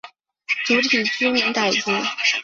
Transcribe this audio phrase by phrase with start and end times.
[0.65, 1.91] 主体居民傣族。